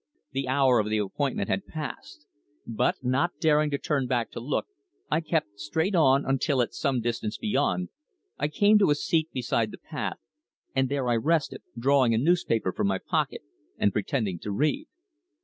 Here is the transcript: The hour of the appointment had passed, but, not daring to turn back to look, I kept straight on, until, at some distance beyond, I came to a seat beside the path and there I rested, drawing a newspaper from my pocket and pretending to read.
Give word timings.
The 0.31 0.47
hour 0.47 0.79
of 0.79 0.89
the 0.89 0.97
appointment 0.97 1.47
had 1.47 1.67
passed, 1.67 2.25
but, 2.65 2.95
not 3.03 3.33
daring 3.39 3.69
to 3.69 3.77
turn 3.77 4.07
back 4.07 4.31
to 4.31 4.39
look, 4.39 4.65
I 5.11 5.21
kept 5.21 5.59
straight 5.59 5.93
on, 5.93 6.25
until, 6.25 6.63
at 6.63 6.73
some 6.73 7.01
distance 7.01 7.37
beyond, 7.37 7.89
I 8.39 8.47
came 8.47 8.79
to 8.79 8.89
a 8.89 8.95
seat 8.95 9.29
beside 9.31 9.69
the 9.69 9.77
path 9.77 10.17
and 10.75 10.89
there 10.89 11.07
I 11.07 11.17
rested, 11.17 11.61
drawing 11.77 12.15
a 12.15 12.17
newspaper 12.17 12.73
from 12.73 12.87
my 12.87 12.97
pocket 12.97 13.43
and 13.77 13.93
pretending 13.93 14.39
to 14.39 14.51
read. 14.51 14.87